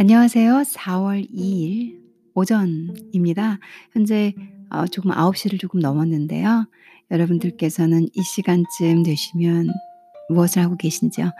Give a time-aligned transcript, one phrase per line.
[0.00, 0.62] 안녕하세요.
[0.62, 2.00] 4월 2일
[2.36, 3.58] 오전입니다.
[3.92, 4.32] 현재
[4.70, 6.68] 어 조금 9 시를 조금 넘었는데요.
[7.10, 9.66] 여러분들께서는 이 시간쯤 되시면
[10.30, 11.32] 무엇을 하고 계신지요?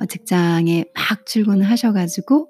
[0.00, 2.48] 어 직장에 막 출근을 하셔 가지고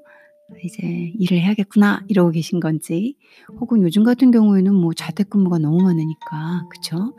[0.64, 3.18] '이제 일을 해야겠구나.' 이러고 계신 건지
[3.60, 7.14] 혹은 요즘 같은 경우에는 뭐 자택근무가 너무 많으니까 그쵸?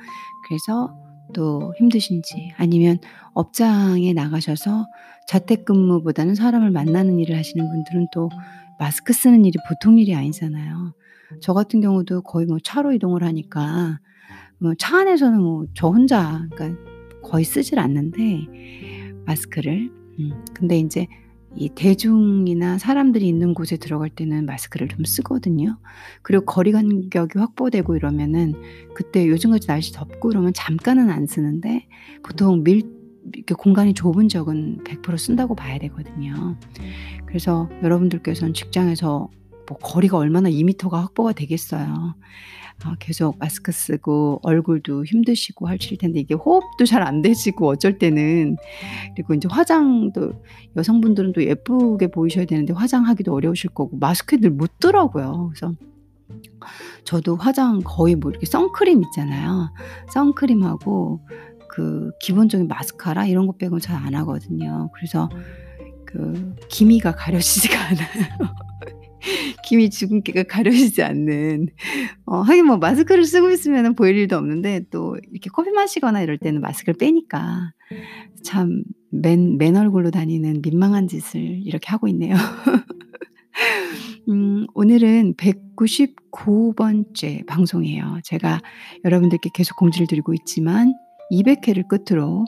[0.47, 0.95] 그래서
[1.33, 2.97] 또 힘드신지 아니면
[3.33, 4.85] 업장에 나가셔서
[5.27, 8.29] 자택근무보다는 사람을 만나는 일을 하시는 분들은 또
[8.79, 10.93] 마스크 쓰는 일이 보통 일이 아니잖아요.
[11.41, 13.99] 저 같은 경우도 거의 뭐 차로 이동을 하니까
[14.59, 16.81] 뭐 차 안에서는 뭐 저 혼자 그러니까
[17.23, 18.47] 거의 쓰질 않는데
[19.25, 19.89] 마스크를.
[20.19, 21.07] 음 근데 인제
[21.55, 25.77] 이 대중이나 사람들이 있는 곳에 들어갈 때는 마스크를 좀 쓰거든요.
[26.21, 28.53] 그리고 거리 간격이 확보되고 이러면은
[28.93, 31.87] 그때 요즘같이 날씨 덥고 이러면 잠깐은 안 쓰는데
[32.23, 33.01] 보통 밀
[33.33, 36.57] 이렇게 공간이 좁은 적은 100% 쓴다고 봐야 되거든요.
[37.25, 39.29] 그래서 여러분들께서는 직장에서
[39.71, 42.15] 뭐 거리가 얼마나 2 미터가 확보가 되겠어요.
[42.85, 48.57] 어 계속 마스크 쓰고 얼굴도 힘드시고 하실 텐데 이게 호흡도 잘 안 되시고 어쩔 때는
[49.15, 50.33] 그리고 인제 화장도
[50.75, 55.51] 여성분들은 또 예쁘게 보이셔야 되는데 화장하기도 어려우실 거고 마스크에 늘 묻더라고요.
[55.53, 55.73] 그래서
[57.05, 59.71] 저도 화장 거의 뭐 이렇게 선크림 있잖아요.
[60.09, 61.21] 선크림하고
[61.69, 64.89] 그 기본적인 마스카라 이런 것 빼고는 잘 안 하거든요.
[64.95, 65.29] 그래서
[66.05, 68.55] 그 기미가 가려지지가 않아요.
[69.65, 71.67] 기미 주근깨가 가려지지 않는
[72.25, 76.61] 어 하긴 뭐 마스크를 쓰고 있으면은 보일 일도 없는데 또 이렇게 커피 마시거나 이럴 때는
[76.61, 77.71] 마스크를 빼니까
[78.43, 82.35] 참 맨 맨 얼굴로 다니는 민망한 짓을 이렇게 하고 있네요.
[84.29, 88.19] 음 오늘은 199 번째 방송이에요.
[88.23, 88.61] 제가
[89.03, 90.93] 여러분들께 계속 공지를 드리고 있지만
[91.29, 92.45] 200 회를 끝으로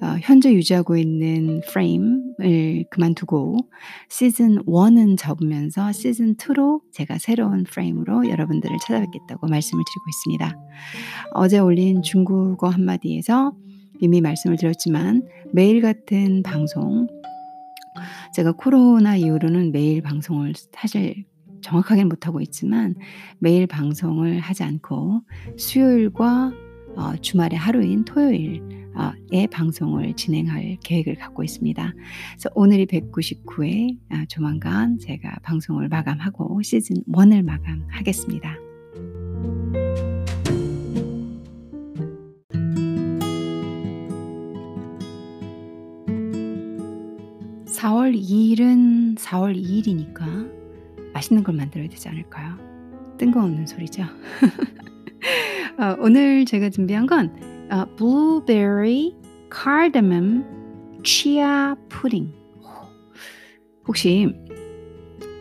[0.00, 3.58] 어 현재 유지하고 있는 프레임을 그만두고
[4.08, 10.58] 시즌 1은 접으면서 시즌 2로 제가 새로운 프레임으로 여러분들을 찾아뵙겠다고 말씀을 드리고 있습니다.
[11.32, 13.52] 어제 올린 중국어 한마디에서
[14.00, 17.06] 이미 말씀을 드렸지만 매일 같은 방송
[18.34, 21.24] 제가 코로나 이후로는 매일 방송을 사실
[21.62, 22.96] 정확하게는 못하고 있지만
[23.38, 25.22] 매일 방송을 하지 않고
[25.56, 26.52] 수요일과
[26.96, 31.94] 어 주말의 하루인 토요일 어에 방송을 진행할 계획을 갖고 있습니다.
[32.32, 38.56] 그래서 오늘이 199회아 조만간 제가 방송을 마감하고 시즌 1을 마감하겠습니다.
[47.84, 50.26] 4월 2 일은 4월 2 일이니까
[51.12, 52.56] 맛있는 걸 만들어야 되지 않을까요?
[53.18, 54.04] 뜬금없는 소리죠.
[55.78, 59.14] 어 오늘 제가 준비한 건 어 blueberry
[59.52, 60.44] cardamom
[61.02, 62.32] chia pudding.
[63.86, 64.28] 혹시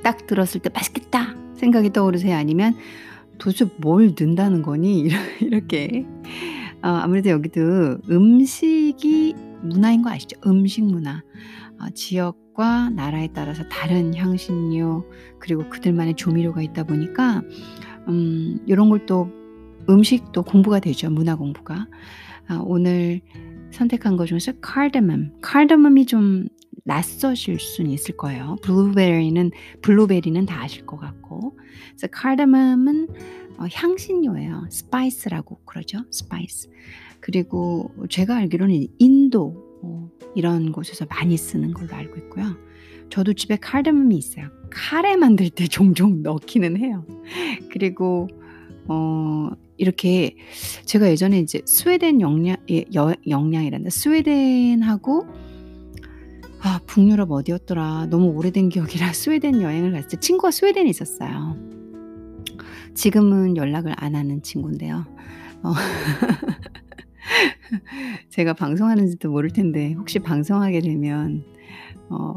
[0.03, 2.35] 딱 들었을 때 '맛있겠다.' 생각이 떠오르세요?
[2.35, 2.75] 아니면
[3.37, 5.07] '도대체 뭘 넣는다는 거니?'
[5.41, 6.05] 이렇게
[6.83, 7.61] 어 아무래도 여기도
[8.09, 10.39] 음식이 문화인 거 아시죠?
[10.45, 11.21] 음식 문화.
[11.79, 15.05] 어 지역과 나라에 따라서 다른 향신료
[15.39, 17.41] 그리고 그들만의 조미료가 있다 보니까
[18.07, 19.29] 음 요런 걸또
[19.89, 21.87] 음식도 공부가 되죠, 문화 공부가.
[22.47, 23.21] 아 오늘
[23.71, 25.31] 선택한 것 중에서 cardamom.
[25.45, 26.47] cardamom이 좀
[26.85, 28.57] 낯서실 수는 있을 거예요.
[28.63, 29.51] blueberry는
[29.81, 31.57] 블루베리는 다 아실 것 같고.
[31.89, 33.07] 그래서 cardamom은
[33.57, 34.67] 어 향신료예요.
[34.71, 36.69] spice라고 그러죠, spice.
[37.19, 42.55] 그리고 제가 알기로는 인도 뭐 이런 곳에서 많이 쓰는 걸로 알고 있고요.
[43.09, 44.49] 저도 집에 cardamom이 있어요.
[44.69, 47.05] 카레 만들 때 종종 넣기는 해요.
[47.71, 48.27] 그리고
[48.87, 50.35] 어 이렇게
[50.85, 53.89] 제가 예전에 이제 스웨덴 영양 예여 영양이란다.
[53.89, 55.25] 스웨덴하고
[56.61, 58.07] 아 북유럽 어디였더라.
[58.09, 61.57] 너무 오래된 기억이라 스웨덴 여행을 갔을 때 친구가 스웨덴에 있었어요.
[62.93, 65.05] 지금은 연락을 안 하는 친구인데요.
[65.63, 65.73] 어
[68.29, 71.43] 제가 방송하는지도 모를 텐데 혹시 방송하게 되면
[72.09, 72.35] 어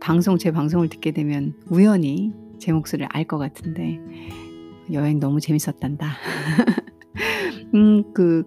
[0.00, 4.00] 방송 제 방송을 듣게 되면 우연히 제 목소리를 알 것 같은데
[4.92, 6.12] 여행 너무 재밌었단다.
[7.74, 8.44] 음 그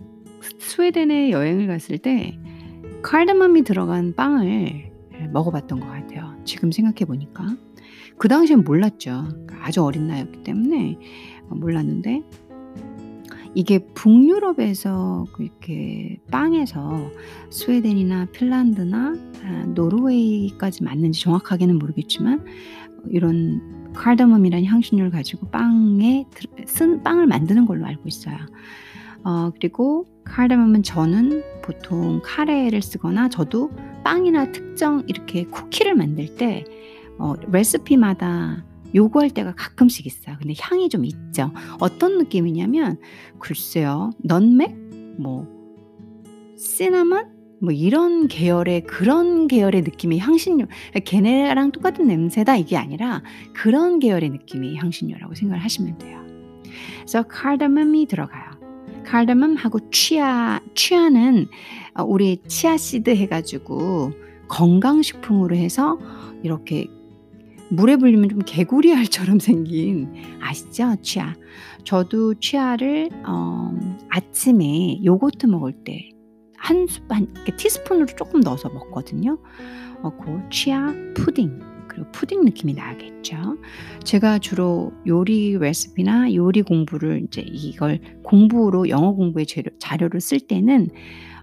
[0.60, 2.38] 스웨덴에 여행을 갔을 때
[3.08, 7.56] cardamom이 들어간 빵을 예 먹어 봤던 것 같아요, 지금 생각해 보니까.
[8.18, 9.28] 그 당시엔 몰랐죠.
[9.62, 10.98] 아주 어린 나이였기 때문에
[11.50, 12.22] 어 몰랐는데
[13.56, 17.12] 이게 북유럽에서 그렇게 빵에서
[17.52, 22.46] 스웨덴이나 핀란드나 아 노르웨이까지 맞는지 정확하게는 모르겠지만
[23.10, 28.38] 이런 cardamom이라는 향신료를 가지고 빵에 들쓴 빵을 만드는 걸로 알고 있어요.
[29.24, 33.72] 어 그리고 cardamom은 저는 보통 카레를 쓰거나 저도
[34.04, 36.66] 빵이나 특정 이렇게 쿠키를 만들 때
[37.20, 38.64] 어 레시피마다
[38.96, 40.36] 요구할 때가 가끔씩 있어요.
[40.40, 41.52] 근데 향이 좀 있죠.
[41.80, 42.98] 어떤 느낌이냐면
[43.40, 44.12] 글쎄요.
[44.24, 44.76] 넌맥
[45.20, 45.48] 뭐
[46.58, 47.33] 시나몬
[47.64, 50.66] 뭐 이런 계열의 그런 계열의 느낌의 향신료
[51.06, 53.24] 걔네랑 똑같은 냄새다 이게 아니라
[53.54, 56.22] 그런 계열의 느낌의 향신료라고 생각을 하시면 돼요.
[56.98, 58.52] 그래서 카르멈이 들어가요.
[59.06, 61.48] cardamom하고 chia chia는
[61.96, 64.12] 어, 우리 chia seed 해가지고
[64.50, 65.98] 건강식품으로 해서
[66.44, 66.88] 이렇게
[67.70, 70.12] 물에 불리면 좀 개구리 알처럼 생긴
[70.42, 70.98] 아시죠?
[71.02, 71.34] chia.
[71.86, 73.74] 저도 chia를 어,
[74.10, 76.13] 아침에 요거트 먹을 때
[76.64, 77.28] 한한
[77.58, 79.38] 티스푼으로 조금 넣어서 먹거든요.
[80.02, 83.58] 어, 그 취아 푸딩 그리고 푸딩 느낌이 나겠죠.
[84.06, 90.90] 제가 주로 요리 레시피나 요리 공부를 이제 이걸 공부로 영어 공부의 재료, 자료를 쓸 때는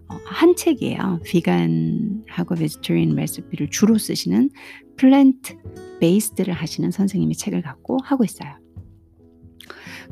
[0.08, 1.20] 어, 한 책이에요.
[1.24, 4.48] vegan하고 vegetarian 레시피를 주로 쓰시는
[4.96, 8.54] plant-based를 하시는 선생님의 책을 갖고 하고 있어요.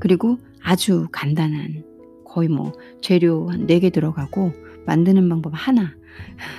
[0.00, 1.82] 그리고 아주 간단한
[2.26, 5.94] 거의 뭐 재료 한 4개 들어가고 만드는 방법 하나.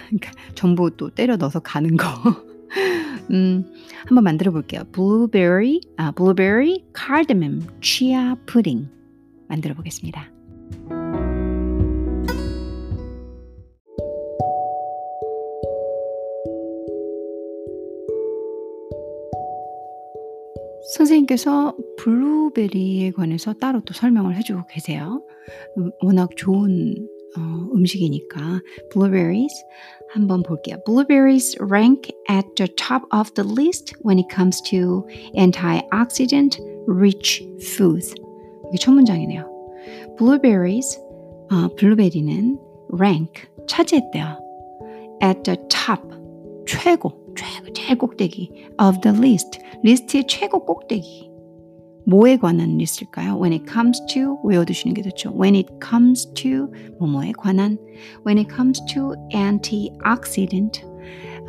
[0.07, 2.05] 그러니까 전부 또 때려 넣어서 가는 거.
[3.31, 3.65] 음,
[4.05, 4.83] 한번 만들어 볼게요.
[4.91, 8.87] 블루베리, 아, 블루베리 cardamom chia 푸딩
[9.47, 10.31] 만들어 보겠습니다.
[20.95, 25.23] 선생님께서 블루베리에 관해서 따로 또 설명을 해주고 계세요.
[25.77, 26.95] 음, 워낙 좋은
[27.36, 27.40] 어,
[27.74, 28.60] 음식이니까
[28.92, 29.54] blueberries
[30.10, 30.76] 한번 볼게요.
[30.86, 35.04] Blueberries rank at the top of the list when it comes to
[35.36, 38.14] antioxidant rich foods.
[38.70, 39.44] 이게 첫 문장이네요.
[40.16, 40.98] Blueberries,
[41.50, 42.58] 어, 블루베리는
[42.92, 44.38] rank 차지했대요.
[45.22, 46.02] At the top
[46.66, 51.27] 최고 최고 제일 꼭대기 of the list 리스트의 최고 꼭대기
[52.05, 53.39] 뭐에 관한 리스트일까요?
[53.39, 55.33] When it comes to 외워두시는 게 좋죠.
[55.39, 57.77] When it comes to 뭐뭐에 관한
[58.25, 60.83] When it comes to antioxidant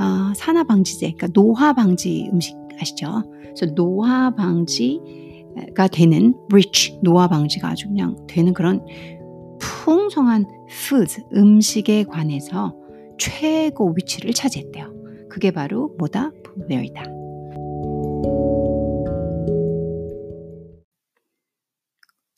[0.00, 3.23] 어, 산화 방지제 그러니까 노화 방지 음식 아시죠?
[3.43, 8.85] 그래서 노화 방지가 되는 rich 노화 방지가 아주 그냥 되는 그런
[9.61, 12.75] 풍성한 food 음식에 관해서
[13.19, 15.00] 최고 위치를 차지했대요.
[15.29, 16.32] 그게 바로 뭐다?
[16.43, 17.05] 블루베리다.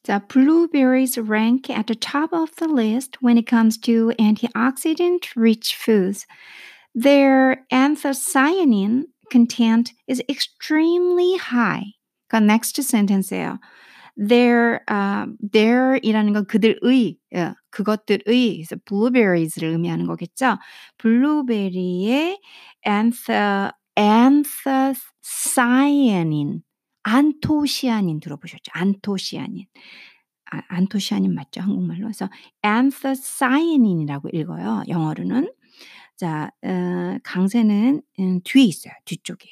[0.05, 6.25] 자, blueberries rank at the top of the list when it comes to antioxidant-rich foods.
[6.95, 11.93] Their anthocyanin content is extremely high.
[12.29, 13.59] 그러니까 next sentence예요.
[14.17, 20.57] their, uh, their이라는 건 그들의, 예, 그것들의, 그래서 blueberries를 의미하는 거겠죠.
[20.97, 22.39] 블루베리의
[22.85, 25.03] antho, anthocyanin,
[27.02, 28.70] 안토시아닌 들어보셨죠?
[28.72, 29.66] 안토시아닌.
[30.50, 31.60] 아, 안토시아닌 맞죠?
[31.60, 32.02] 한국말로.
[32.02, 32.28] 그래서
[32.64, 34.82] anthocyanin이라고 읽어요.
[34.88, 35.52] 영어로는.
[36.16, 38.92] 자, 어, 강세는 음, 뒤에 있어요.
[39.04, 39.48] 뒤쪽에.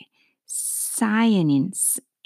[0.47, 1.71] cyanin,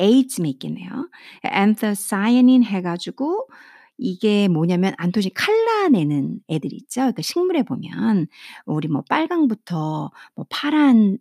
[0.00, 1.08] AIDS에 있겠네요.
[1.44, 3.48] anthocyanin 해가지고
[3.96, 7.02] 이게 뭐냐면 안토시 칼라내는 애들 있죠.
[7.02, 8.26] 그러니까 식물에 보면
[8.66, 11.18] 우리 뭐 빨강부터 뭐 파란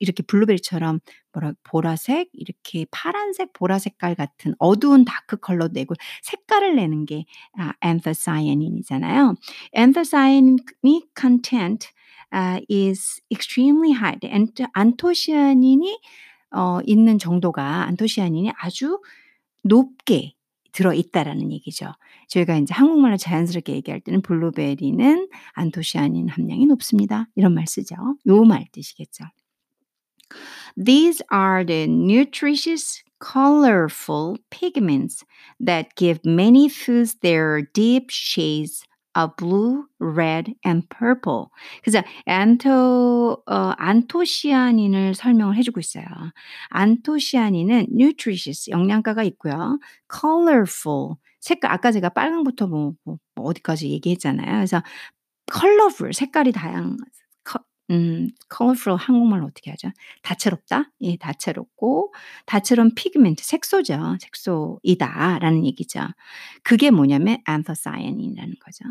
[0.00, 1.00] 이렇게 블루베리처럼
[1.32, 7.26] 뭐라 보라색 이렇게 파란색 보라색깔 같은 어두운 dark color 내고 색깔을 내는 게
[7.58, 9.34] 아, anthocyanin이잖아요.
[9.76, 10.58] anthocyanin
[11.18, 11.88] content
[12.34, 14.18] uh, is extremely high.
[14.72, 15.98] 안토시아닌이
[16.54, 19.00] 어, 있는 정도가 안토시아닌이 아주
[19.62, 20.34] 높게
[20.74, 21.92] 들어있다라는 얘기죠.
[22.28, 27.28] 저희가 이제 한국말로 자연스럽게 얘기할 때는 블루베리는 안토시아닌 함량이 높습니다.
[27.36, 27.94] 이런 말 쓰죠.
[28.26, 29.24] 요 말 뜻이겠죠.
[30.76, 35.24] These are the nutritious, colorful pigments
[35.64, 38.82] that give many foods their deep shades
[39.16, 41.46] a blue, red, and purple.
[41.82, 46.04] 그래서 안토 어, 안토시아닌을 설명을 해주고 있어요.
[46.70, 49.78] 안토시아닌은 nutritious 영양가가 있고요.
[50.10, 54.52] colorful 색깔 아까 제가 빨강부터 뭐, 뭐, 뭐 어디까지 얘기했잖아요.
[54.52, 54.82] 그래서
[55.52, 56.96] colorful 색깔이 다양
[57.90, 59.90] 음, colorful 한국말로 어떻게 하죠?
[60.22, 60.90] 다채롭다?
[61.02, 62.14] 예, 다채롭고
[62.46, 64.16] 다채로운 피그멘트, 색소죠.
[64.20, 66.00] 색소이다라는 얘기죠.
[66.62, 68.84] 그게 뭐냐면 anthocyanin이라는 거죠.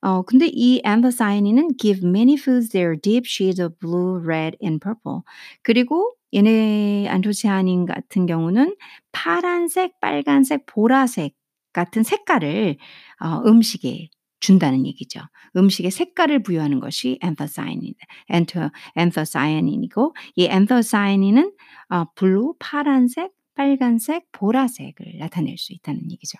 [0.00, 5.22] 어, 근데 이 anthocyanin은 give many foods their deep shades of blue, red, and purple.
[5.62, 8.74] 그리고 얘네 안토시아닌 같은 경우는
[9.12, 11.34] 파란색, 빨간색, 보라색
[11.72, 12.76] 같은 색깔을
[13.20, 14.08] 어, 음식에
[14.40, 15.20] 준다는 얘기죠.
[15.56, 17.94] 음식에 색깔을 부여하는 것이 anthocyanin,
[18.98, 21.52] anthocyanin이고 이 anthocyanin은
[21.90, 26.38] 어, blue, 파란색, 빨간색, 보라색을 나타낼 수 있다는 얘기죠.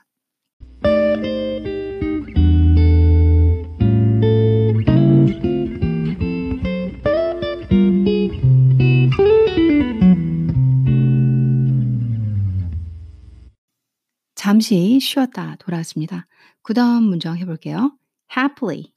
[14.41, 16.27] 잠시 쉬었다 돌아왔습니다.
[16.61, 17.97] 그 다음 문장 해볼게요.
[18.35, 18.91] happily.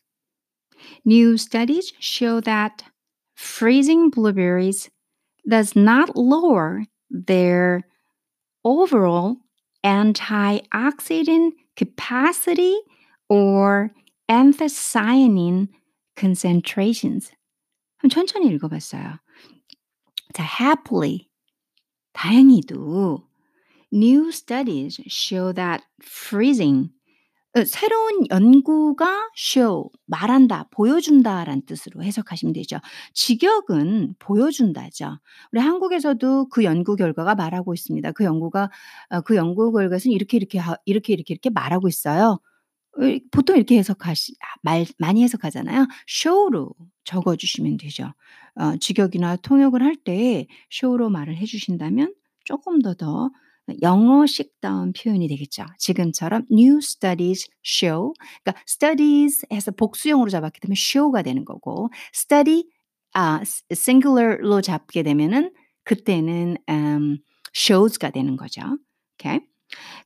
[1.07, 2.85] New studies show that
[3.35, 4.90] freezing blueberries
[5.49, 7.83] does not lower their
[8.64, 9.37] overall
[9.85, 12.76] antioxidant capacity
[13.29, 13.93] or
[14.29, 15.69] anthocyanin
[16.17, 17.33] concentrations.
[17.99, 19.19] 한번 천천히 읽어봤어요.
[20.35, 21.29] 자, happily.
[22.12, 23.26] 다행히도
[23.96, 26.92] new studies show that freezing
[27.66, 32.80] 새로운 연구가 show 말한다, 보여준다라는 뜻으로 해석하시면 되죠.
[33.14, 35.20] 직역은 보여준다죠.
[35.54, 38.12] 우리 한국에서도 그 연구 결과가 말하고 있습니다.
[38.12, 38.70] 그 연구가
[39.25, 42.40] 그 연구 결과는 이렇게 이렇게 이렇게 이렇게 이렇게 말하고 있어요.
[43.32, 45.88] 보통 이렇게 해석하시 말 많이 해석하잖아요.
[46.10, 46.72] show로
[47.04, 48.14] 적어 주시면 되죠.
[48.56, 52.14] 어, 직역이나 통역을 할 때 show로 말을 해 주신다면
[52.46, 53.32] 조금 더더
[53.81, 55.65] 영어식다운 표현이 되겠죠.
[55.77, 58.13] 지금처럼 new studies show.
[58.43, 62.65] 그러니까 studies 해서 복수형으로 잡았기 때문에 show가 되는 거고 study
[63.13, 63.41] 아
[63.72, 65.51] singular로 잡게 되면은
[65.84, 67.19] 그때는 um,
[67.55, 68.62] shows가 되는 거죠.
[69.15, 69.38] 오케이.
[69.38, 69.55] Okay?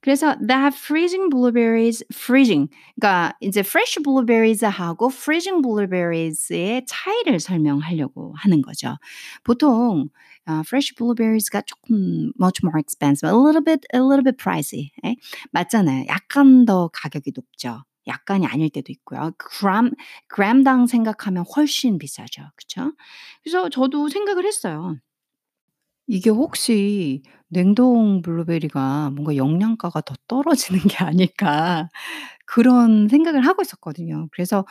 [0.01, 2.69] 그래서 that freezing blueberries, freezing.
[2.95, 8.95] 그러니까 이제 fresh blueberries하고 freezing blueberries의 차이를 설명하려고 하는 거죠.
[9.43, 10.09] 보통
[10.49, 14.91] uh, fresh blueberries가 조금 much more expensive, a little bit, a little bit pricey.
[15.05, 15.15] 에?
[15.51, 16.05] 맞잖아요.
[16.07, 17.83] 약간 더 가격이 높죠.
[18.07, 19.31] 약간이 아닐 때도 있고요.
[19.37, 19.91] 그램,
[20.27, 22.41] 그램당 생각하면 훨씬 비싸죠.
[22.55, 22.93] 그렇죠?
[23.43, 24.97] 그래서 저도 생각을 했어요.
[26.07, 31.89] 이게 혹시 냉동 블루베리가 뭔가 영양가가 더 떨어지는 게 아닐까
[32.45, 34.27] 그런 생각을 하고 있었거든요.
[34.31, 34.65] 그래서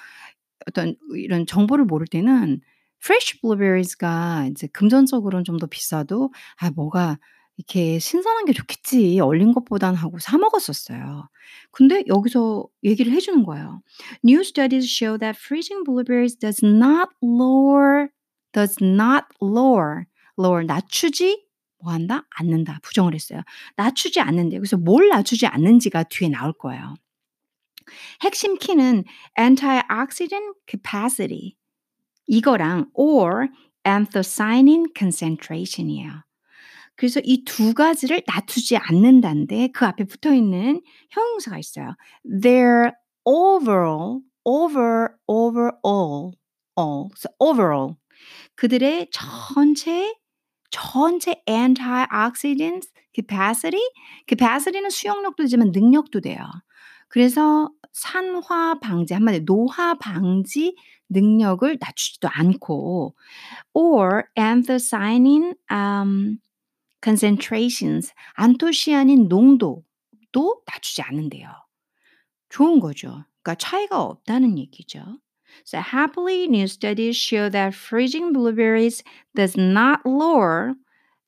[0.67, 2.61] 어떤 이런 정보를 모를 때는
[3.03, 7.19] fresh blueberries가 이제 금전적으로는 좀 더 비싸도 '아 뭐가
[7.57, 9.19] 이렇게 신선한 게 좋겠지.
[9.21, 11.29] 얼린 것보단.' 하고 사 먹었었어요.
[11.73, 13.83] 근데 여기서 얘기를 해 주는 거예요.
[14.25, 18.09] "New studies show that freezing blueberries does not lower
[18.53, 20.05] does not lower
[20.39, 21.45] lower 낮추지
[21.83, 22.27] 뭐 한다?
[22.31, 22.81] 않는다.
[22.83, 23.43] 부정을 했어요.
[23.77, 26.95] 낮추지 않는데 그래서 뭘 낮추지 않는지가 뒤에 나올 거예요.
[28.23, 29.05] 핵심 키는
[29.39, 31.55] antioxidant capacity
[32.29, 33.49] 이거랑 or
[33.87, 36.23] anthocyanin concentration이에요.
[36.97, 41.95] 그래서 이 두 가지를 낮추지 않는다는데 그 앞에 붙어 있는 형용사가 있어요.
[42.25, 42.93] Their
[43.25, 46.33] overall, over, overall,
[46.79, 47.95] all, so overall
[48.57, 50.15] 그들의 전체
[50.71, 53.81] 전체 antioxidant capacity,
[54.29, 56.39] capacity는 수용력도 되지만 능력도 돼요.
[57.09, 60.77] 그래서 산화 방지 한마디로 노화 방지
[61.10, 63.16] 능력을 낮추지도 않고
[63.74, 66.40] or anthocyanin um,
[67.04, 71.50] concentrations 안토시아닌 농도도 낮추지 않는데요.
[72.50, 73.26] 좋은 거죠.
[73.42, 75.20] 그러니까 차이가 없다는 얘기죠.
[75.66, 79.04] So happily, new studies show that freezing blueberries
[79.36, 80.74] does not lower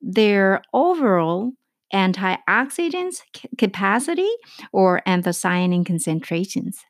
[0.01, 1.51] their overall
[1.93, 3.21] antioxidants
[3.57, 4.29] capacity
[4.71, 6.85] or anthocyanin concentrations.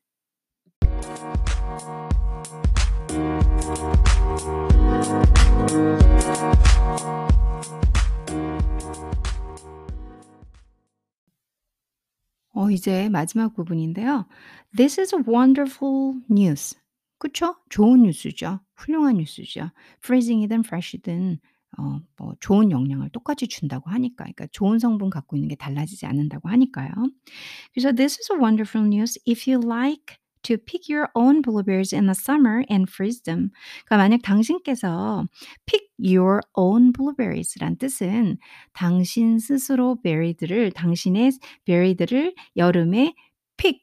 [12.53, 14.27] 어, 이제 마지막 부분인데요.
[14.77, 16.77] This is wonderful news.
[17.19, 17.57] 그쵸?
[17.69, 18.61] 좋은 뉴스죠.
[18.77, 19.71] 훌륭한 뉴스죠.
[20.03, 21.39] freezing이든 fresh이든
[21.79, 26.49] 어, 뭐 좋은 영향을 똑같이 준다고 하니까, 그러니까 좋은 성분 갖고 있는 게 달라지지 않는다고
[26.49, 26.91] 하니까요.
[27.73, 32.07] 그래서 this is a wonderful news if you like to pick your own blueberries in
[32.07, 33.51] the summer and freeze them.
[33.87, 35.27] 그러니까 만약 당신께서
[35.67, 38.39] pick your own blueberries란 뜻은
[38.73, 41.33] 당신 스스로 베리들을 당신의
[41.65, 43.15] 베리들을 여름에
[43.57, 43.81] pick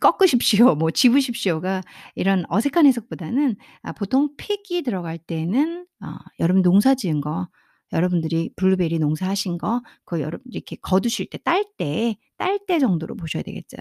[0.00, 1.82] 꺾으십시오, 뭐 집으십시오가
[2.14, 6.06] 이런 어색한 해석보다는 아 보통 pick이 들어갈 때는 어
[6.40, 7.48] 여러분 농사 지은 거
[7.92, 13.42] 여러분들이 블루베리 농사하신 거 그거 여러분 이렇게 거두실 때 딸 때 딸 때 정도로 보셔야
[13.42, 13.76] 되겠죠.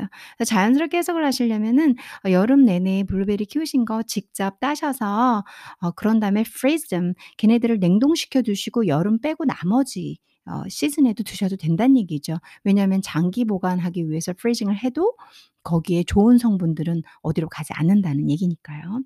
[0.46, 1.96] 자연스럽게 해석을 하시려면은
[2.26, 5.44] 어 여름 내내 블루베리 키우신 거 직접 따셔서
[5.82, 6.98] 어 그런 다음에 freeze
[7.38, 12.38] 걔네들을 냉동시켜 두시고 여름 빼고 나머지 어 시즌에도 두셔도 된다는 얘기죠.
[12.64, 15.16] 왜냐하면 장기 보관하기 위해서 프리징을 해도
[15.64, 19.02] 거기에 좋은 성분들은 어디로 가지 않는다는 얘기니까요.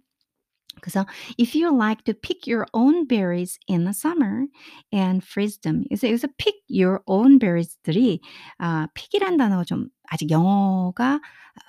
[0.81, 1.07] 그래서
[1.38, 4.47] if you like to pick your own berries in the summer
[4.93, 5.85] and freeze them.
[5.88, 8.21] 그래서 여기서 pick your own berries들이
[8.59, 11.22] 아 pick이란 단어가 좀 아직 영어가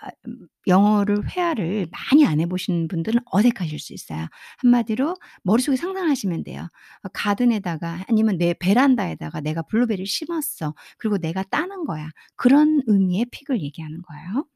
[0.02, 4.26] 아음 영어를 회화를 많이 안 해 보신 분들은 어색하실 수 있어요.
[4.58, 6.68] 한마디로 머릿속에 상상하시면 돼요.
[7.02, 10.74] 어 가든에다가 아니면 내 베란다에다가 내가 블루베리를 심었어.
[10.98, 12.08] 그리고 내가 따는 거야.
[12.36, 14.46] 그런 의미의 pick을 얘기하는 거예요.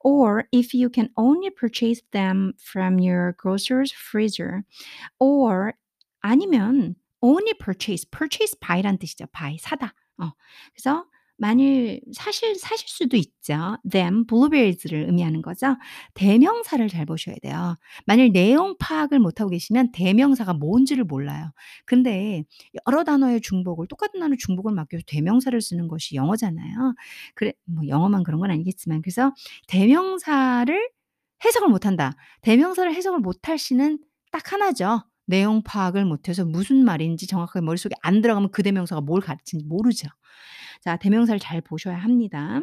[0.00, 4.62] Or if you can only purchase them from your grocer's freezer.
[5.18, 5.72] Or
[6.22, 9.26] 아니면 only purchase, purchase buy란 뜻이죠.
[9.32, 9.94] buy 사다.
[10.18, 10.32] 어
[10.74, 11.06] 그래서
[11.40, 13.78] 만일 사실 사실 수도 있죠.
[13.90, 15.76] them blueberries를 의미하는 거죠.
[16.14, 17.76] 대명사를 잘 보셔야 돼요.
[18.06, 21.50] 만일 내용 파악을 못 하고 계시면 대명사가 뭔지를 몰라요.
[21.86, 22.44] 근데
[22.86, 26.94] 여러 단어의 중복을 똑같은 단어 중복을 위해서 대명사를 쓰는 것이 영어잖아요.
[27.34, 29.32] 그래 뭐 영어만 그런 건 아니겠지만 그래서
[29.68, 30.90] 대명사를
[31.44, 32.12] 해석을 못 한다.
[32.42, 33.98] 대명사를 해석을 못 할 시는
[34.32, 35.02] 딱 하나죠.
[35.26, 40.08] 내용 파악을 못해서 무슨 말인지 정확하게 머릿속에 안 들어가면 그 대명사가 뭘 가르치는지 모르죠.
[40.80, 42.60] 자 대명사를 잘 보셔야 합니다.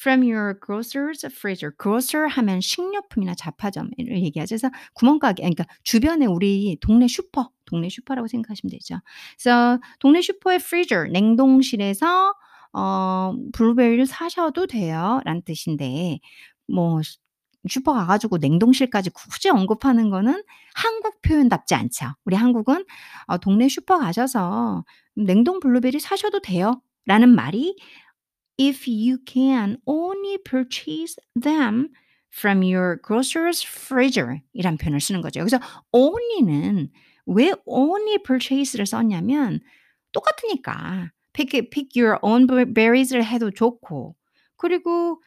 [0.00, 1.72] From your grocer's freezer.
[1.80, 4.50] grocer 하면 식료품이나 잡화점을 얘기하죠.
[4.56, 9.00] 그래서 구멍가게 그러니까 주변에 우리 동네 슈퍼, 동네 슈퍼라고 생각하시면 되죠.
[9.38, 12.34] 그래서 동네 슈퍼의 freezer 냉동실에서
[12.74, 16.18] 어 블루베리를 사셔도 돼요 라는 뜻인데
[16.66, 17.00] 뭐
[17.68, 20.42] 슈퍼 가 가지고 냉동실까지 굳이 언급하는 거는
[20.74, 22.06] 한국 표현답지 않죠.
[22.24, 22.84] 우리 한국은
[23.26, 27.76] 어 동네 슈퍼 가셔서 "냉동 블루베리 사셔도 돼요."라는 말이
[28.60, 31.88] if you can only purchase them
[32.36, 35.40] from your grocer's freezer 이란 표현을 쓰는 거죠.
[35.40, 35.58] 여기서
[35.92, 36.90] only는
[37.26, 39.60] 왜 only purchase를 썼냐면
[40.12, 44.16] 똑같으니까 pick pick your own berries를 해도 좋고
[44.56, 45.20] 그리고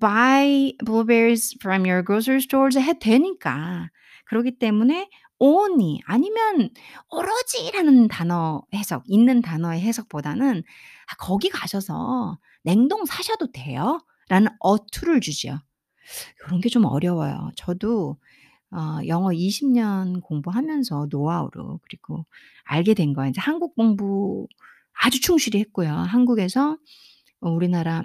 [0.00, 3.88] buy blueberries from your grocery stores 해도 되니까.
[4.26, 5.08] 그러기 때문에
[5.38, 6.70] only 아니면
[7.10, 10.62] 오로지라는 단어 해석, 있는 단어의 해석보다는
[11.10, 15.58] 아 거기 가셔서 "냉동 사셔도 돼요."라는 어투를 주죠.
[16.46, 17.50] 요런 게 좀 어려워요.
[17.56, 18.16] 저도
[18.72, 22.26] 어 영어 20년 공부하면서 노하우로 그리고
[22.64, 23.28] 알게 된 거예요.
[23.28, 24.48] 인제 한국 공부
[24.94, 25.90] 아주 충실히 했고요.
[25.92, 26.78] 한국에서
[27.42, 28.04] 어 우리나라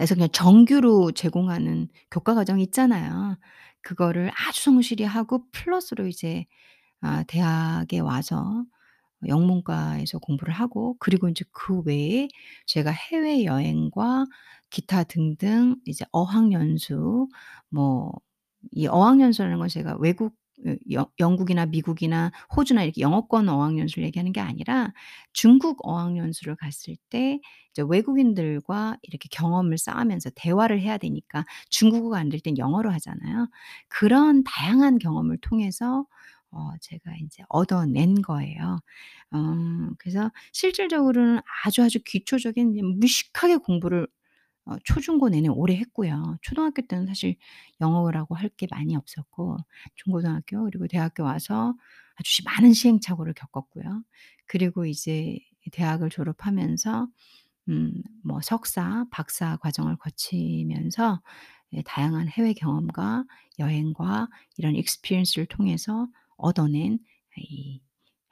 [0.00, 3.38] 에서 그냥 정규로 제공하는 교과 과정이 있잖아요.
[3.82, 6.46] 그거를 아주 성실히 하고 플러스로 이제
[7.02, 8.64] 아 대학에 와서
[9.26, 12.28] 영문과에서 공부를 하고 그리고 인제 그 외에
[12.66, 14.26] 제가 해외 여행과
[14.70, 17.28] 기타 등등 이제 어학연수
[17.70, 18.12] 뭐
[18.72, 20.34] 이 어학연수라는 건 제가 외국
[20.66, 24.92] 어영 영국이나 미국이나 호주나 이렇게 영어권 어학연수를 얘기하는 게 아니라
[25.32, 27.40] 중국 어학연수를 갔을 때
[27.72, 33.48] 이제 외국인들과 이렇게 경험을 쌓으면서 대화를 해야 되니까 중국어가 안 될 땐 영어로 하잖아요.
[33.88, 36.06] 그런 다양한 경험을 통해서
[36.50, 38.78] 어 제가 인제 얻어낸 거예요.
[39.32, 44.06] 어 그래서 실질적으로는 아주 아주 기초적인 무식하게 공부를
[44.66, 46.38] 어 초중고 내내 오래 했고요.
[46.42, 47.36] 초등학교 때는 사실
[47.80, 49.58] 영어라고 할 게 많이 없었고
[49.96, 51.74] 중고등학교 그리고 대학교 와서
[52.16, 54.04] 아주 시 많은 시행착오를 겪었고요.
[54.46, 55.38] 그리고 이제
[55.72, 57.08] 대학을 졸업하면서
[57.68, 61.22] 음 뭐 석사, 박사 과정을 거치면서
[61.74, 63.24] 예 다양한 해외 경험과
[63.58, 66.98] 여행과 이런 experience를 통해서 얻어낸
[67.36, 67.80] 이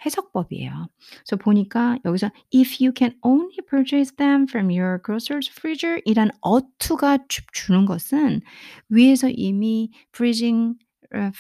[0.04, 0.88] 해석법이에요.
[1.24, 7.18] 그래서 보니까 여기서 if you can only purchase them from your grocer's freezer 이란 어투가
[7.28, 8.40] 주 주는 것은
[8.88, 10.76] 위에서 이미 freezing
[11.14, 11.30] 어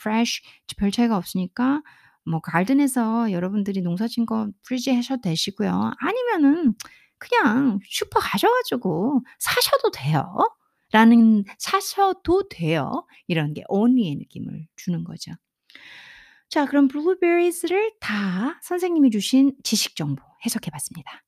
[0.00, 0.42] fresh
[0.76, 1.82] 별 차이가 없으니까
[2.28, 5.92] 뭐 가든에서 여러분들이 농사 진거 freeze 하셔도 되시고요.
[5.98, 6.74] 아니면은
[7.18, 10.34] 그냥 슈퍼 가셔 가지고 사셔도 돼요.
[10.92, 13.06] 라는 사셔도 돼요.
[13.26, 15.32] 이런 게 only의 느낌을 주는 거죠.
[16.48, 21.22] 자 그럼 blueberries를 다 선생님이 주신 지식 정보 해석해 봤습니다.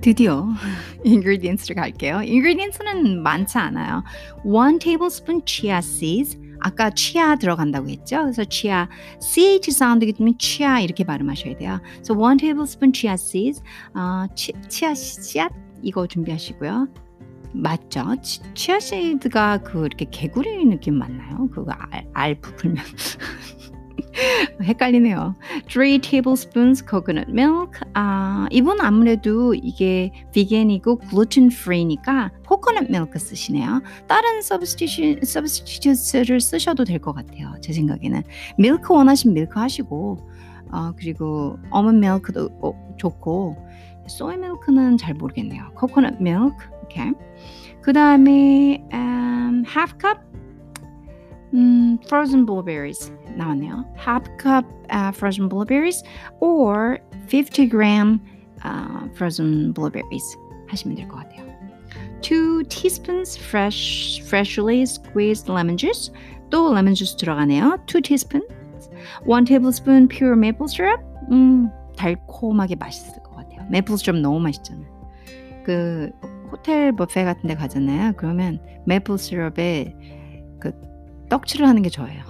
[0.00, 0.46] 드디어
[1.04, 2.18] ingredients를 갈게요.
[2.18, 4.04] ingredients는 많지 않아요.
[4.44, 8.22] 1 tablespoon chia seeds 아까 chia 들어간다고 했죠.
[8.22, 8.88] 그래서 chia
[9.20, 11.80] ch 사운드이기 때문에 chia 이렇게 발음하셔야 돼요.
[11.94, 13.62] 그래서 1 tablespoon chia seeds
[13.94, 16.88] 어 치 치아 씨앗 이거 준비하시고요.
[17.52, 18.16] 맞죠?
[18.22, 21.48] 치 치아씨드가 그 이렇게 개구리 느낌 맞나요?
[21.52, 22.84] 그거 알 알 부풀면
[24.62, 25.34] 헷갈리네요.
[25.68, 27.72] 3 tablespoons coconut milk.
[27.94, 33.82] 아, 이분 아무래도 이게 비겐이고 글루텐 프리니까 코코넛 밀크 쓰시네요.
[34.08, 37.54] 다른 substitute를 쓰셔도 될 것 같아요.
[37.60, 38.22] 제 생각에는.
[38.58, 40.30] 밀크 원하시면 밀크 하시고
[40.72, 43.56] 어, 그리고 어먼 밀크도 어, 좋고
[44.08, 45.72] 소이 밀크는 잘 모르겠네요.
[45.74, 46.56] 코코넛 밀크.
[46.85, 47.13] 이렇게.
[47.81, 50.19] 그 다음에 um, half cup
[51.53, 53.85] 음, frozen blueberries 나왔네요.
[53.97, 56.03] half cup uh, frozen blueberries
[56.39, 58.21] or 50 gram
[58.63, 60.37] uh, frozen blueberries
[60.69, 61.49] 하시면 될 것 같아요.
[62.21, 66.11] 2 teaspoons fresh freshly squeezed lemon juice
[66.51, 67.79] 또 lemon juice 들어가네요.
[67.87, 68.45] 2 teaspoons
[69.25, 73.65] 1 tablespoon pure maple syrup 음, 달콤하게 맛있을 것 같아요.
[73.69, 74.87] 메이플 syrup 너무 맛있잖아요.
[75.65, 76.11] 그
[76.56, 78.14] 호텔 뷔페 같은 데 가잖아요.
[78.16, 79.94] 그러면 메이플 시럽에
[80.60, 80.72] 그
[81.28, 82.22] 떡칠을 하는 게 저예요.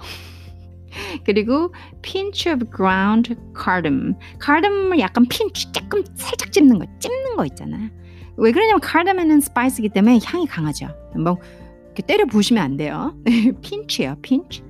[1.25, 4.15] 그리고 pinch of ground cardamom.
[4.43, 7.89] cardamom을 약간 pinch 조금 살짝 찝는 거, 찝는 거 있잖아요.
[8.37, 10.87] 왜 그러냐면 cardamom은 spice이기 때문에 향이 강하죠.
[11.15, 11.37] 뭐
[11.85, 13.15] 이렇게 때려 부시면 안 돼요.
[13.61, 14.63] pinch예요, pinch.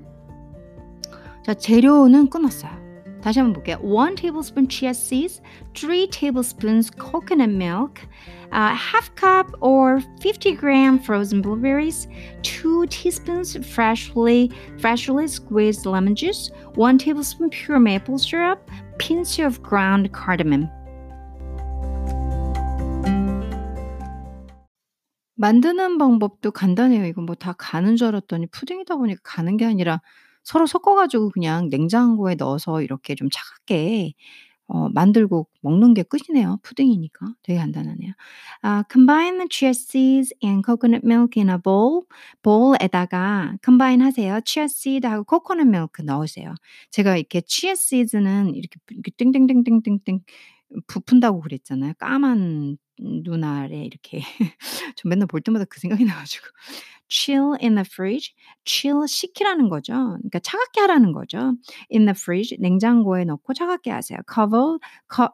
[1.44, 2.87] 자, 재료는 끊었어요.
[3.27, 3.79] 다시 한번 볼게요.
[3.83, 5.41] 1 tablespoon chia seeds,
[5.75, 8.01] 3 tablespoons coconut milk,
[8.53, 12.09] uh, half cup or 50 gram frozen blueberries,
[12.43, 20.11] 2 teaspoons freshly freshly squeezed lemon juice, 1 tablespoon pure maple syrup, pinch of ground
[20.13, 20.69] cardamom.
[25.43, 27.05] 만드는 방법도 간단해요.
[27.07, 30.01] 이거 뭐 다 가는 줄 알았더니 푸딩이다 보니까 가는 게 아니라
[30.48, 34.14] 서로 섞어 가지고 그냥 냉장고에 넣어서 이렇게 좀 차갑게
[34.70, 36.60] 어 만들고 먹는 게 끝이네요.
[36.64, 38.14] 푸딩이니까 되게 간단하네요.
[38.64, 42.04] 아 combine the chia seeds and coconut milk in a bowl.
[42.44, 44.40] bowl에다가 combine 하세요.
[44.46, 46.54] chia seed하고 coconut milk 넣으세요.
[46.92, 48.80] 제가 이렇게 chia seeds는 이렇게
[49.18, 50.22] 땡땡땡땡땡땡
[50.88, 51.94] 부푼다고 그랬잖아요.
[52.00, 54.22] 까만 눈 아래 이렇게
[54.98, 56.48] 저 맨날 볼 때마다 그 생각이 나 가지고
[57.10, 58.34] chill in the fridge.
[58.66, 59.94] chill 식히라는 거죠.
[59.94, 61.54] 그러니까 차갑게 하라는 거죠.
[61.94, 64.20] in the fridge 냉장고에 넣고 차갑게 하세요.
[64.34, 64.78] cover
[65.14, 65.30] co,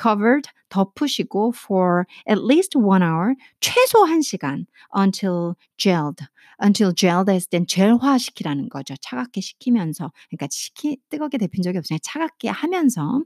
[0.00, 6.26] covered 덮으시고 for at least one hour 최소 1시간 until gelled
[6.62, 8.94] until gelled 했을 땐 젤화시키라는 거죠.
[9.00, 13.22] 차갑게 식히면서 그러니까 식히 뜨겁게 데핀 적이 없으니까 차갑게 하면서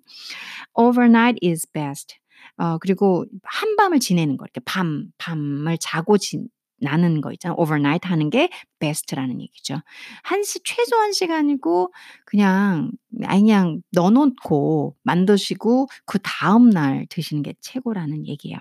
[0.75, 2.17] overnight is best.
[2.59, 6.39] 어 그리고 한밤을 지내는 거 이렇게 밤 밤을 자고 지,
[6.81, 7.57] 나는 거 있잖아요.
[7.59, 9.81] overnight 하는 게 best라는 얘기죠.
[10.23, 11.91] 한시 최소 1시간이고
[12.25, 12.93] 그냥
[13.25, 18.59] 아니 그냥 넣어 놓고 만드시고 그 다음 날 드시는 게 최고라는 얘기예요.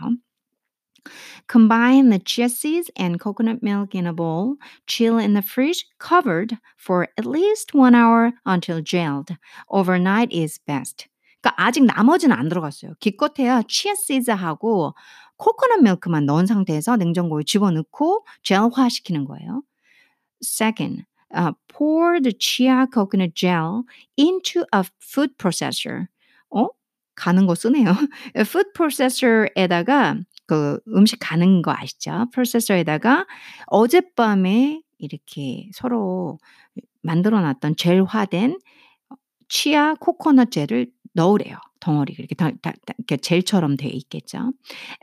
[1.49, 4.55] Combine the chia seeds and coconut milk in a bowl.
[4.87, 9.35] Chill in the fridge, covered for at least one hour until gelled.
[9.69, 11.07] Overnight is best.
[11.43, 12.93] 그러니까 아직 나머지는 안 들어갔어요.
[12.99, 14.95] 기껏해야 chia seeds하고
[15.35, 19.61] 코코넛 밀크만 넣은 상태에서 냉장고에 집어넣고 젤화시키는 거예요.
[20.41, 21.03] Second,
[21.35, 23.83] uh, pour the chia coconut gel
[24.17, 26.07] into a food processor.
[26.49, 26.69] 어?
[27.15, 27.91] 가는 거 쓰네요.
[28.39, 32.27] food processor에다가 그 음식 가는 거 아시죠?
[32.31, 33.25] 프로세서에다가
[33.67, 36.39] 어젯밤에 이렇게 서로
[37.01, 38.59] 만들어 놨던 젤화된
[39.49, 41.57] 치아 코코넛 젤을 넣으래요.
[41.83, 44.53] 덩어리 이렇게 다, 다, 다 이렇게 젤처럼 돼 있겠죠.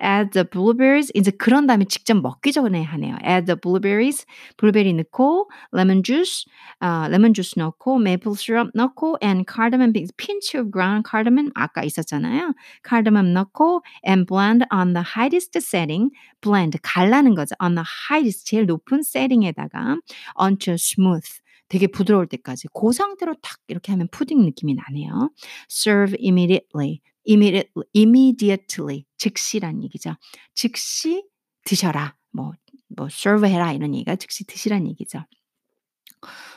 [0.02, 3.16] Add the blueberries 이제 그런 다음에 직접 먹기 전에 하네요.
[3.22, 4.24] Add the blueberries
[4.56, 6.46] 블루베리 넣고 lemon juice
[6.80, 12.54] 어, lemon juice 넣고 maple syrup 넣고 and cardamom pinch of ground cardamom 아까 있었잖아요.
[12.86, 17.54] cardamom 넣고 and blend on the highest setting blend 갈라는 거죠.
[17.62, 19.98] on the highest 제일 높은 setting에다가
[20.40, 21.39] until smooth
[21.70, 25.30] 되게 부드러울 때까지 그 상태로 탁 이렇게 하면 푸딩 느낌이 나네요.
[25.70, 27.00] Serve immediately.
[27.26, 30.16] immediately, immediately 즉시란 얘기죠.
[30.54, 31.24] 즉시
[31.64, 32.16] 드셔라.
[32.32, 32.52] 뭐,
[32.96, 35.20] 뭐 serve 해라 이런 얘기가 즉시 드시란 얘기죠.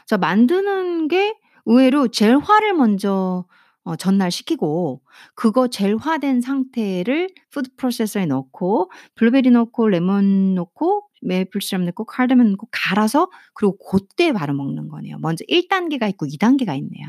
[0.07, 3.45] 자, 만드는 게 의외로 젤화를 먼저
[3.83, 5.01] 어, 전날 시키고
[5.35, 12.67] 그거 젤화된 상태를 food processor에 넣고 블루베리 넣고 레몬 넣고 메이플 시럽 넣고 카르다몬 넣고
[12.71, 15.17] 갈아서 그리고 고때 바로 먹는 거네요.
[15.19, 17.07] 먼저 1단계가 있고 2단계가 있네요.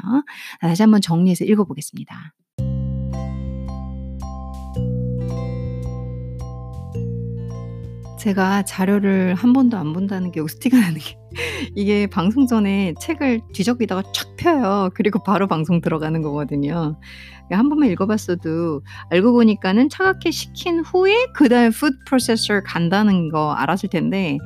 [0.60, 2.34] 다시 한번 정리해서 읽어 보겠습니다.
[8.24, 11.18] 제가 자료를 한 번도 안 본다는 게 여기서 티가 나는 게
[11.76, 14.88] 이게 방송 전에 책을 뒤적이다가 촥 펴요.
[14.94, 16.98] 그리고 바로 방송 들어가는 거거든요.
[17.50, 23.90] 한 번만 읽어봤어도 알고 보니까는 차갑게 식힌 후에 그 다음에 food processor 간다는 거 알았을
[23.90, 24.38] 텐데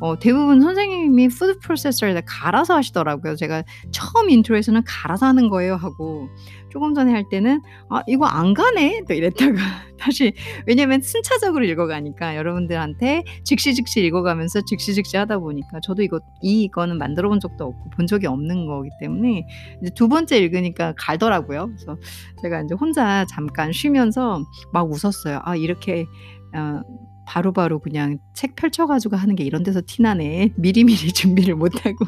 [0.00, 3.36] 어, 대부분 선생님이 food processor에다 갈아서 하시더라고요.
[3.36, 6.28] 제가 처음 intro에서는 갈아서 하는 거예요 하고
[6.70, 7.60] 조금 전에 할 때는
[7.90, 9.54] 아 이거 안 가네 또 이랬다가
[9.98, 10.32] 다시
[10.66, 17.28] 왜냐면 순차적으로 읽어가니까 여러분들한테 즉시 즉시 읽어가면서 즉시 즉시 하다 보니까 저도 이거 이거는 만들어
[17.28, 19.46] 본 적도 없고 본 적이 없는 거기 때문에
[19.82, 21.66] 이제 두 번째 읽으니까 갈더라고요.
[21.66, 21.98] 그래서
[22.42, 25.40] 제가 이제 혼자 잠깐 쉬면서 막 웃었어요.
[25.42, 26.06] 아 이렇게
[26.54, 26.82] 어,
[27.30, 30.54] 바로바로 바로 그냥 책 펼쳐가지고 하는 게 이런 데서 티나네.
[30.56, 32.04] 미리미리 준비를 못하고.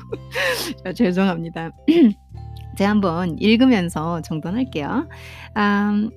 [0.96, 1.70] 죄송합니다.
[2.76, 5.08] 제가 한번 읽으면서 정돈할게요.
[5.54, 6.11] Um,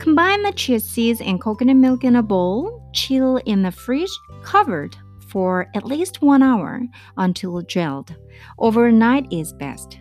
[0.00, 4.96] combine the chia seeds and coconut milk in a bowl, chill in the fridge, covered
[5.30, 6.80] for at least one hour
[7.18, 8.16] until gelled.
[8.58, 10.00] Overnight is best.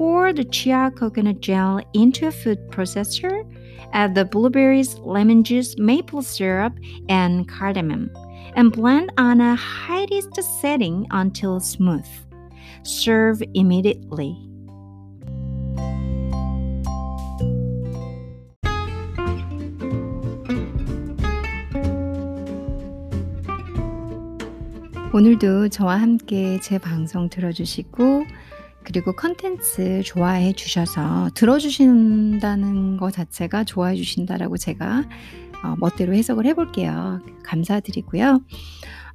[0.00, 3.44] Pour the chia coconut gel into a food processor
[3.92, 6.74] Add the blueberries, lemon juice, maple syrup,
[7.08, 8.10] and cardamom,
[8.54, 12.06] and blend on a highest setting until smooth.
[12.82, 14.36] Serve immediately.
[25.14, 28.26] 오늘도 저와 함께 제 방송 들어주시고
[28.91, 35.05] 그리고 컨텐츠 좋아해 주셔서 들어주신다는 것 자체가 좋아해 주신다라고 제가
[35.63, 37.21] 어, 멋대로 해석을 해볼게요.
[37.43, 38.41] 감사드리고요.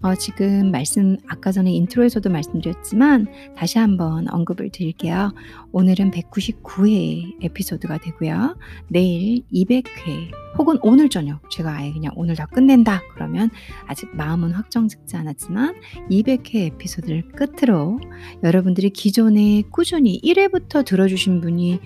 [0.03, 5.33] 어, 지금 말씀 아까 전에 intro에서도 말씀드렸지만 다시 한번 언급을 드릴게요.
[5.73, 8.57] 오늘은 199회 에피소드가 되고요.
[8.89, 13.51] 내일 200회 혹은 오늘 저녁 제가 아예 그냥 오늘 다 끝낸다 그러면
[13.87, 15.75] 아직 마음은 확정 짓지 않았지만
[16.11, 18.01] 200회 에피소드를 끝으로
[18.43, 21.81] 여러분들이 기존에 꾸준히 1회부터 들어주신 분이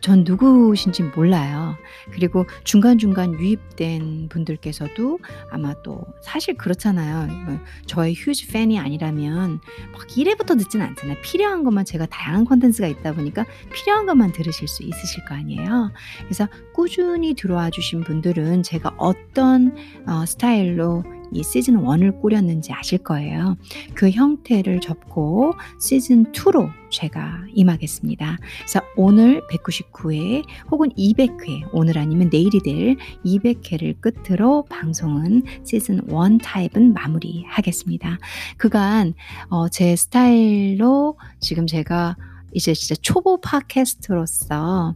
[0.00, 1.76] 전 누구신지 몰라요.
[2.12, 5.18] 그리고 중간중간 유입된 분들께서도
[5.50, 7.53] 아마 또 사실 그렇잖아요.
[7.54, 9.60] 뭐 저의 휴지 팬이 아니라면
[9.92, 11.18] 막 1회부터 듣진 않잖아요.
[11.22, 15.92] 필요한 것만 제가 다양한 컨텐츠가 있다 보니까 필요한 것만 들으실 수 있으실 거 아니에요.
[16.20, 19.74] 그래서 꾸준히 들어와 주신 분 분들은 제가 어떤
[20.06, 23.56] 어, 스타일로 이 시즌 1을 꾸렸는지 아실 거예요.
[23.94, 28.38] 그 형태를 접고 시즌 2로 제가 임하겠습니다.
[28.58, 36.94] 그래서 오늘 199회 혹은 200회, 오늘 아니면 내일이 될 200회를 끝으로 방송은 시즌 1 타입은
[36.94, 38.18] 마무리하겠습니다.
[38.56, 39.14] 그간
[39.48, 42.16] 어, 제 스타일로 지금 제가
[42.52, 44.94] 이제 진짜 초보 팟캐스트로서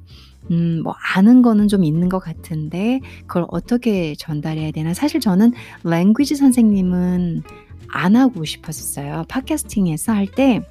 [0.50, 4.94] 음, 뭐 아는 거는 좀 있는 것 같은데 그걸 어떻게 전달해야 되나?
[4.94, 5.52] 사실 저는
[5.84, 7.42] 랭귀지 선생님은
[7.90, 9.24] 안 하고 싶었어요.
[9.28, 10.62] 팟캐스팅에서 할 때.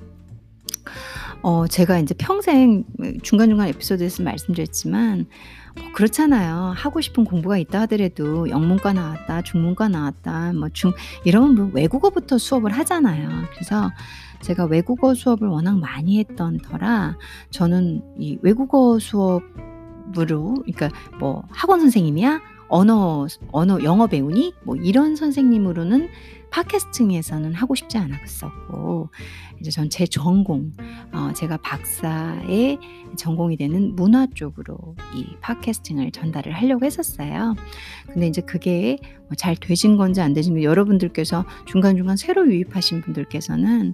[1.43, 2.83] 어, 제가 이제 평생
[3.21, 5.27] 중간중간 에피소드에서 말씀드렸지만
[5.75, 6.73] 뭐 그렇잖아요.
[6.75, 10.91] 하고 싶은 공부가 있다 하더라도 영문과 나왔다, 중문과 나왔다, 뭐 중
[11.25, 13.29] 이러면 뭐 외국어부터 수업을 하잖아요.
[13.53, 13.91] 그래서
[14.41, 17.17] 제가 외국어 수업을 워낙 많이 했던 터라
[17.51, 19.41] 저는 이 외국어 수업
[20.17, 20.89] 으로 그러니까
[21.19, 22.41] 뭐 학원 선생님이야?
[22.69, 24.53] 언어 언어 영어 배우니?
[24.63, 26.09] 뭐 이런 선생님으로는
[26.51, 29.09] 팟캐스팅에서는 하고 싶지 않았었고
[29.59, 30.71] 이제 전 제 전공
[31.13, 32.77] 어, 제가 박사의
[33.15, 37.55] 전공이 되는 문화 쪽으로 이 팟캐스팅을 전달을 하려고 했었어요.
[38.07, 43.93] 근데 이제 그게 뭐잘 되신 건지 안 되신 건지 여러분들께서 중간중간 새로 유입하신 분들께서는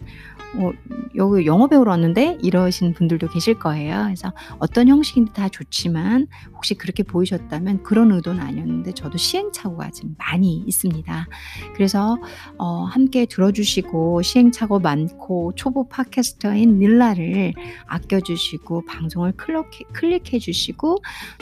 [0.55, 0.71] 어,
[1.15, 4.03] 여기 영어 배우러 왔는데 이러신 분들도 계실 거예요.
[4.05, 10.57] 그래서 어떤 형식인지 다 좋지만 혹시 그렇게 보이셨다면 그런 의도는 아니었는데 저도 시행착오가 좀 많이
[10.67, 11.27] 있습니다.
[11.75, 12.17] 그래서
[12.57, 17.53] 어, 함께 들어주시고 시행착오 많고 초보 팟캐스터인 닐라를
[17.85, 20.97] 아껴주시고 방송을 클릭해, 주시고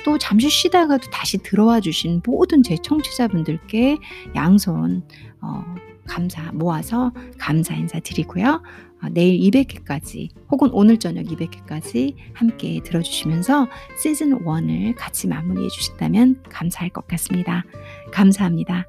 [0.06, 3.97] 또 잠시 쉬다가도 다시 들어와 주신 모든 제 청취자분들께
[4.36, 5.04] 양손
[5.41, 5.63] 어,
[6.08, 8.62] 감사 모아서 감사 인사 드리고요.
[9.02, 16.89] 어, 내일 200회까지 혹은 오늘 저녁 200회까지 함께 들어주시면서 시즌 1을 같이 마무리해 주신다면 감사할
[16.89, 17.63] 것 같습니다.
[18.12, 18.86] 감사합니다.